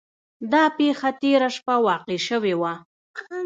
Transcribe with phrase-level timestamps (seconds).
[0.51, 2.73] دا پیښه تیره شپه واقع شوې وه.